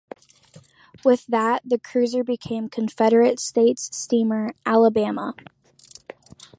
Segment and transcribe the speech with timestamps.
[1.05, 5.35] With that the cruiser became Confederate States Steamer "Alabama".